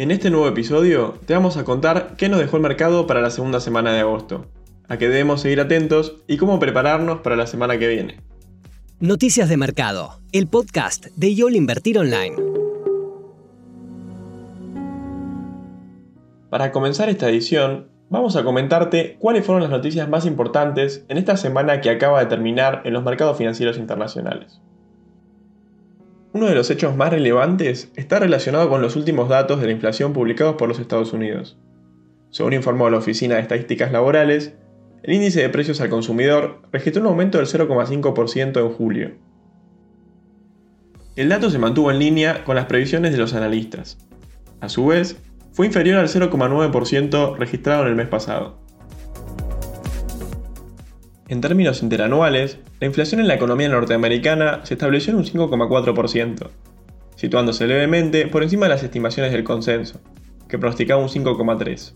[0.00, 3.28] En este nuevo episodio te vamos a contar qué nos dejó el mercado para la
[3.28, 4.46] segunda semana de agosto,
[4.88, 8.16] a qué debemos seguir atentos y cómo prepararnos para la semana que viene.
[8.98, 12.34] Noticias de Mercado, el podcast de YOL Invertir Online.
[16.48, 21.36] Para comenzar esta edición, vamos a comentarte cuáles fueron las noticias más importantes en esta
[21.36, 24.62] semana que acaba de terminar en los mercados financieros internacionales.
[26.32, 30.12] Uno de los hechos más relevantes está relacionado con los últimos datos de la inflación
[30.12, 31.58] publicados por los Estados Unidos.
[32.30, 34.54] Según informó la Oficina de Estadísticas Laborales,
[35.02, 39.10] el índice de precios al consumidor registró un aumento del 0,5% en julio.
[41.16, 43.98] El dato se mantuvo en línea con las previsiones de los analistas.
[44.60, 45.16] A su vez,
[45.52, 48.60] fue inferior al 0,9% registrado en el mes pasado.
[51.30, 56.48] En términos interanuales, la inflación en la economía norteamericana se estableció en un 5,4%,
[57.14, 60.00] situándose levemente por encima de las estimaciones del consenso,
[60.48, 61.92] que pronosticaba un 5,3%.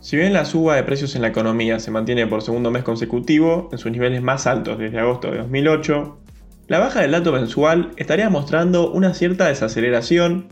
[0.00, 3.70] Si bien la suba de precios en la economía se mantiene por segundo mes consecutivo,
[3.72, 6.18] en sus niveles más altos desde agosto de 2008,
[6.68, 10.48] la baja del dato mensual estaría mostrando una cierta desaceleración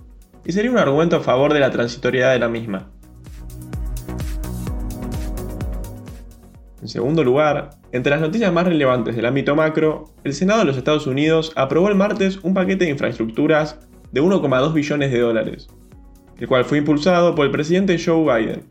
[0.47, 2.89] y sería un argumento a favor de la transitoriedad de la misma.
[6.83, 10.77] En segundo lugar, entre las noticias más relevantes del ámbito macro, el Senado de los
[10.77, 13.79] Estados Unidos aprobó el martes un paquete de infraestructuras
[14.11, 15.69] de 1,2 billones de dólares,
[16.41, 18.65] el cual fue impulsado por el presidente Joe Biden.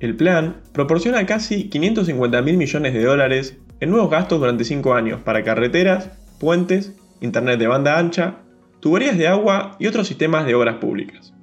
[0.00, 5.20] El plan proporciona casi 550 mil millones de dólares en nuevos gastos durante 5 años
[5.20, 8.38] para carreteras, puentes, internet de banda ancha,
[8.80, 11.34] tuberías de agua y otros sistemas de obras públicas.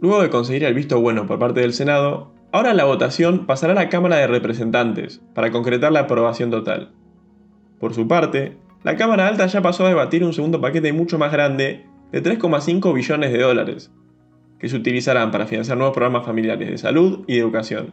[0.00, 3.74] Luego de conseguir el visto bueno por parte del Senado, Ahora la votación pasará a
[3.74, 6.92] la Cámara de Representantes para concretar la aprobación total.
[7.80, 11.32] Por su parte, la Cámara Alta ya pasó a debatir un segundo paquete mucho más
[11.32, 13.92] grande de 3,5 billones de dólares,
[14.60, 17.92] que se utilizarán para financiar nuevos programas familiares de salud y educación,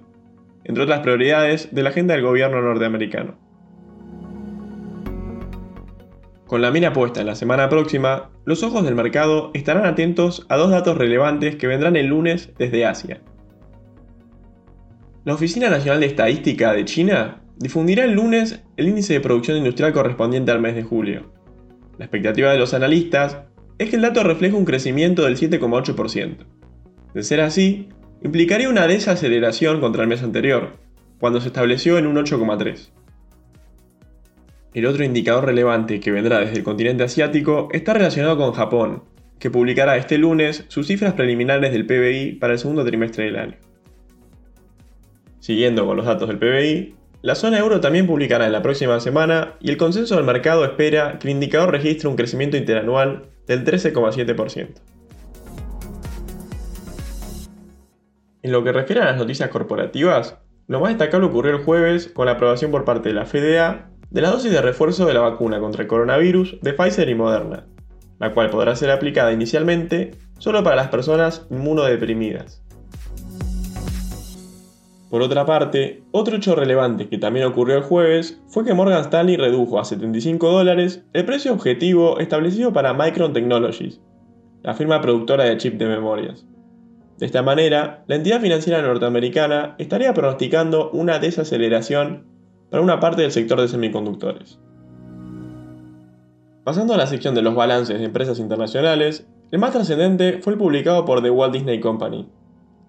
[0.63, 3.39] entre otras prioridades de la agenda del gobierno norteamericano.
[6.45, 10.57] Con la mira puesta en la semana próxima, los ojos del mercado estarán atentos a
[10.57, 13.21] dos datos relevantes que vendrán el lunes desde Asia.
[15.23, 19.93] La Oficina Nacional de Estadística de China difundirá el lunes el índice de producción industrial
[19.93, 21.31] correspondiente al mes de julio.
[21.99, 23.37] La expectativa de los analistas
[23.77, 26.37] es que el dato refleje un crecimiento del 7,8%.
[27.13, 27.89] De ser así,
[28.23, 30.79] implicaría una desaceleración contra el mes anterior,
[31.19, 32.89] cuando se estableció en un 8,3%.
[34.73, 39.03] El otro indicador relevante que vendrá desde el continente asiático está relacionado con Japón,
[39.38, 43.70] que publicará este lunes sus cifras preliminares del PBI para el segundo trimestre del año.
[45.41, 49.56] Siguiendo con los datos del PBI, la zona euro también publicará en la próxima semana
[49.59, 54.69] y el consenso del mercado espera que el indicador registre un crecimiento interanual del 13,7%.
[58.44, 60.38] En lo que refiere a las noticias corporativas,
[60.68, 64.22] lo más destacable ocurrió el jueves con la aprobación por parte de la FDA de
[64.22, 67.66] la dosis de refuerzo de la vacuna contra el coronavirus de Pfizer y Moderna,
[68.19, 72.62] la cual podrá ser aplicada inicialmente solo para las personas inmunodeprimidas.
[75.11, 79.35] Por otra parte, otro hecho relevante que también ocurrió el jueves fue que Morgan Stanley
[79.35, 84.00] redujo a 75 dólares el precio objetivo establecido para Micron Technologies,
[84.63, 86.47] la firma productora de chips de memorias.
[87.17, 92.23] De esta manera, la entidad financiera norteamericana estaría pronosticando una desaceleración
[92.69, 94.59] para una parte del sector de semiconductores.
[96.63, 100.59] Pasando a la sección de los balances de empresas internacionales, el más trascendente fue el
[100.59, 102.29] publicado por The Walt Disney Company,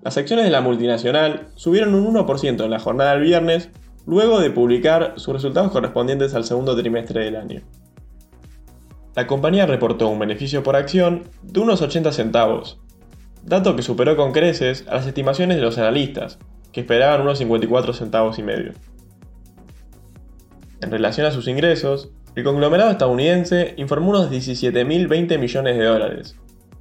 [0.03, 3.71] las acciones de la multinacional subieron un 1% en la jornada del viernes,
[4.05, 7.63] luego de publicar sus resultados correspondientes al segundo trimestre del año.
[9.15, 12.81] La compañía reportó un beneficio por acción de unos 80 centavos,
[13.45, 16.39] dato que superó con creces a las estimaciones de los analistas,
[16.73, 18.73] que esperaban unos 54 centavos y medio.
[20.81, 26.37] En relación a sus ingresos, el conglomerado estadounidense informó unos 17.020 millones de dólares,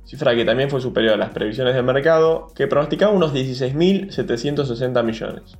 [0.06, 5.58] cifra que también fue superior a las previsiones del mercado, que pronosticaba unos 16.760 millones.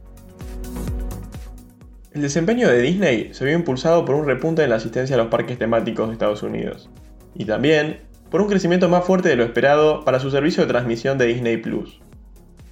[2.14, 5.28] El desempeño de Disney se vio impulsado por un repunte en la asistencia a los
[5.28, 6.90] parques temáticos de Estados Unidos,
[7.34, 11.18] y también por un crecimiento más fuerte de lo esperado para su servicio de transmisión
[11.18, 12.02] de Disney Plus.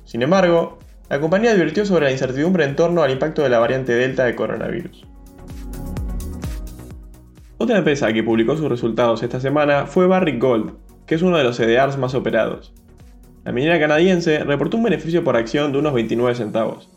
[0.06, 0.80] Sin embargo,
[1.10, 4.36] la compañía advirtió sobre la incertidumbre en torno al impacto de la variante Delta de
[4.36, 5.06] coronavirus.
[7.58, 10.74] Otra empresa que publicó sus resultados esta semana fue Barrick Gold,
[11.10, 12.72] que es uno de los CDRs más operados.
[13.44, 16.88] La minera canadiense reportó un beneficio por acción de unos 29 centavos,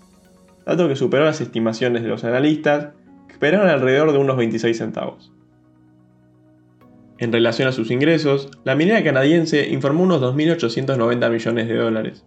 [0.67, 2.89] dato que superó las estimaciones de los analistas,
[3.27, 5.33] que esperaban alrededor de unos 26 centavos.
[7.17, 12.27] En relación a sus ingresos, la minera canadiense informó unos 2.890 millones de dólares,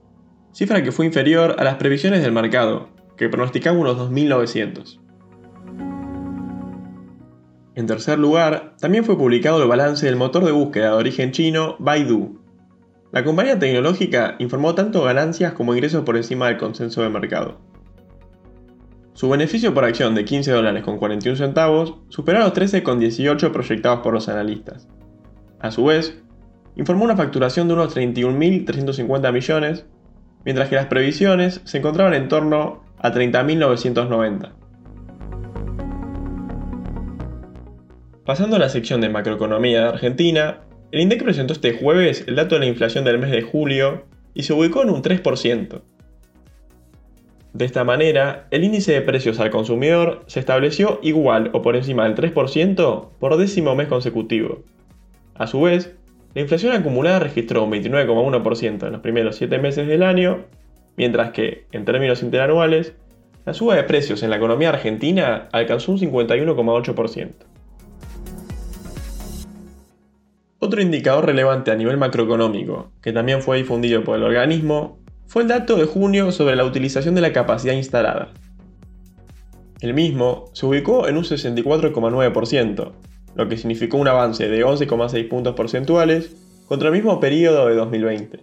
[0.54, 5.05] cifra que fue inferior a las previsiones del mercado, que pronosticaba unos 2.900.
[7.76, 11.76] En tercer lugar, también fue publicado el balance del motor de búsqueda de origen chino
[11.78, 12.40] Baidu.
[13.12, 17.60] La compañía tecnológica informó tanto ganancias como ingresos por encima del consenso de mercado.
[19.12, 24.14] Su beneficio por acción de 15 dólares con 41 centavos superó los 13,18 proyectados por
[24.14, 24.88] los analistas.
[25.60, 26.22] A su vez,
[26.78, 29.86] informó una facturación de unos 31.350 millones,
[30.46, 34.65] mientras que las previsiones se encontraban en torno a 30.990.
[38.26, 40.62] Pasando a la sección de macroeconomía de Argentina,
[40.92, 44.42] el INDEC presentó este jueves el dato de la inflación del mes de julio y
[44.42, 45.82] se ubicó en un 3%.
[47.54, 52.06] De esta manera, el índice de precios al consumidor se estableció igual o por encima
[52.06, 54.64] del 3% por décimo mes consecutivo.
[55.36, 55.96] A su vez,
[56.34, 60.46] la inflación acumulada registró un 29,1% en los primeros 7 meses del año,
[60.98, 62.96] mientras que, en términos interanuales,
[63.46, 67.55] la suba de precios en la economía argentina alcanzó un 51,8%.
[70.66, 74.98] Otro indicador relevante a nivel macroeconómico, que también fue difundido por el organismo,
[75.28, 78.34] fue el dato de junio sobre la utilización de la capacidad instalada.
[79.80, 82.92] El mismo se ubicó en un 64,9%,
[83.36, 86.36] lo que significó un avance de 11,6 puntos porcentuales
[86.68, 88.40] contra el mismo periodo de 2020.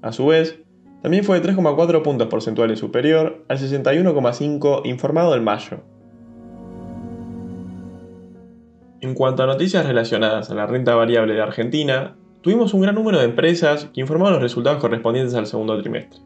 [0.00, 0.60] A su vez,
[1.02, 5.80] también fue de 3,4 puntos porcentuales superior al 61,5 informado en mayo.
[9.02, 13.18] En cuanto a noticias relacionadas a la renta variable de Argentina, tuvimos un gran número
[13.18, 16.20] de empresas que informaron los resultados correspondientes al segundo trimestre.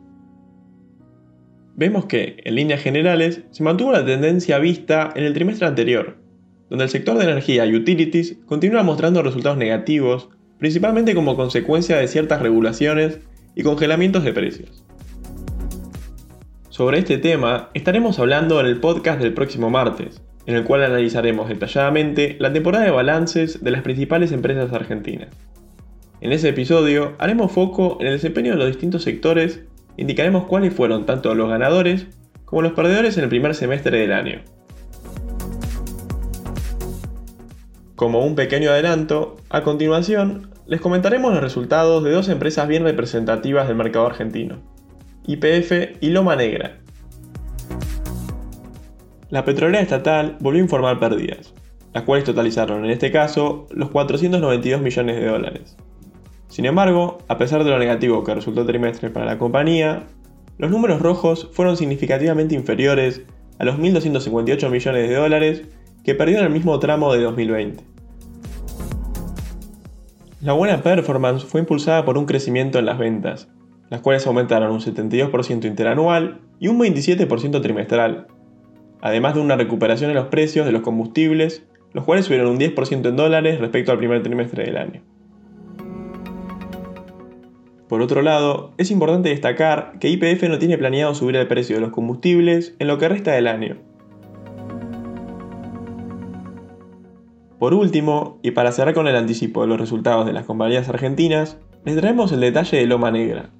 [1.74, 6.18] Vemos que, en líneas generales, se mantuvo la tendencia vista en el trimestre anterior,
[6.68, 10.28] donde el sector de energía y utilities continúa mostrando resultados negativos,
[10.58, 13.20] principalmente como consecuencia de ciertas regulaciones
[13.54, 14.84] y congelamientos de precios.
[16.68, 21.48] Sobre este tema estaremos hablando en el podcast del próximo martes, en el cual analizaremos
[21.48, 25.28] detalladamente la temporada de balances de las principales empresas argentinas.
[26.20, 29.64] En ese episodio haremos foco en el desempeño de los distintos sectores
[29.96, 32.06] indicaremos cuáles fueron tanto los ganadores
[32.44, 34.40] como los perdedores en el primer semestre del año.
[37.96, 43.68] Como un pequeño adelanto, a continuación les comentaremos los resultados de dos empresas bien representativas
[43.68, 44.58] del mercado argentino,
[45.26, 46.80] IPF y Loma Negra,
[49.36, 51.52] la petrolera estatal volvió a informar pérdidas,
[51.92, 55.76] las cuales totalizaron en este caso los 492 millones de dólares.
[56.48, 60.06] Sin embargo, a pesar de lo negativo que resultó trimestre para la compañía,
[60.56, 63.24] los números rojos fueron significativamente inferiores
[63.58, 65.64] a los 1.258 millones de dólares
[66.02, 67.84] que perdieron el mismo tramo de 2020.
[70.40, 73.48] La buena performance fue impulsada por un crecimiento en las ventas,
[73.90, 78.28] las cuales aumentaron un 72% interanual y un 27% trimestral,
[79.00, 83.08] además de una recuperación en los precios de los combustibles, los cuales subieron un 10%
[83.08, 85.02] en dólares respecto al primer trimestre del año.
[87.88, 91.82] Por otro lado, es importante destacar que IPF no tiene planeado subir el precio de
[91.82, 93.76] los combustibles en lo que resta del año.
[97.58, 101.58] Por último, y para cerrar con el anticipo de los resultados de las compañías argentinas,
[101.84, 103.50] les traemos el detalle de Loma Negra,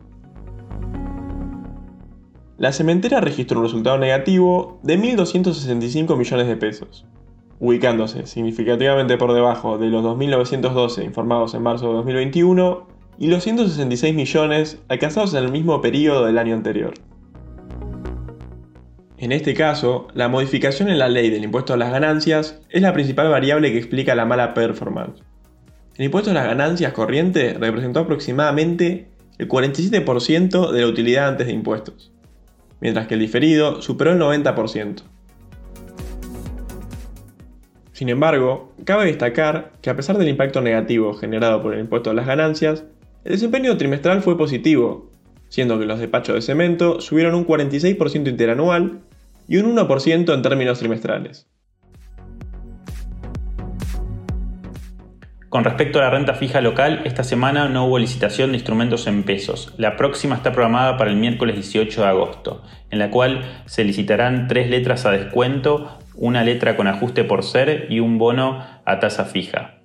[2.59, 7.05] la cementera registró un resultado negativo de 1.265 millones de pesos,
[7.61, 12.87] ubicándose significativamente por debajo de los 2.912 informados en marzo de 2021
[13.19, 16.95] y los 166 millones alcanzados en el mismo periodo del año anterior.
[19.19, 22.93] En este caso, la modificación en la ley del impuesto a las ganancias es la
[22.93, 25.23] principal variable que explica la mala performance.
[25.97, 29.09] El impuesto a las ganancias corriente representó aproximadamente
[29.39, 32.13] el 47% de la utilidad antes de impuestos,
[32.81, 35.03] mientras que el diferido superó el 90%.
[37.93, 42.15] Sin embargo, cabe destacar que a pesar del impacto negativo generado por el impuesto a
[42.15, 42.85] las ganancias,
[43.25, 45.11] el desempeño trimestral fue positivo,
[45.49, 49.01] siendo que los despachos de cemento subieron un 46% interanual
[49.49, 51.49] y un 1% en términos trimestrales.
[55.49, 59.23] Con respecto a la renta fija local, esta semana no hubo licitación de instrumentos en
[59.23, 59.73] pesos.
[59.77, 64.49] La próxima está programada para el miércoles 18 de agosto, en la cual se licitarán
[64.49, 69.25] tres letras a descuento, una letra con ajuste por ser y un bono a tasa
[69.25, 69.76] fija.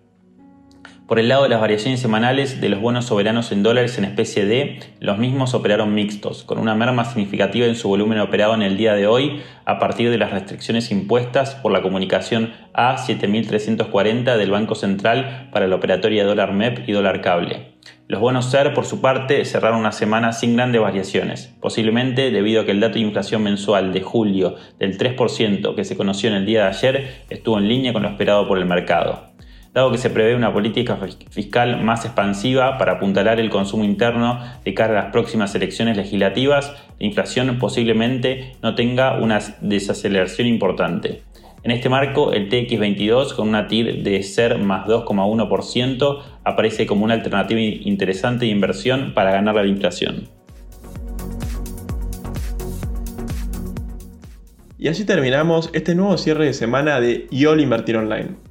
[1.11, 4.45] Por el lado de las variaciones semanales de los bonos soberanos en dólares en especie
[4.45, 8.77] D, los mismos operaron mixtos, con una merma significativa en su volumen operado en el
[8.77, 14.73] día de hoy a partir de las restricciones impuestas por la comunicación A7340 del Banco
[14.73, 17.73] Central para la operatoria dólar MEP y dólar cable.
[18.07, 22.65] Los bonos SER, por su parte, cerraron una semana sin grandes variaciones, posiblemente debido a
[22.65, 26.45] que el dato de inflación mensual de julio del 3% que se conoció en el
[26.45, 29.30] día de ayer estuvo en línea con lo esperado por el mercado
[29.73, 30.97] dado que se prevé una política
[31.29, 36.73] fiscal más expansiva para apuntalar el consumo interno de cara a las próximas elecciones legislativas,
[36.99, 41.23] la inflación posiblemente no tenga una desaceleración importante.
[41.63, 47.13] En este marco, el TX22 con una TIR de ser más 2,1% aparece como una
[47.13, 50.27] alternativa interesante de inversión para ganar la inflación.
[54.79, 58.50] Y así terminamos este nuevo cierre de semana de YOL Invertir Online.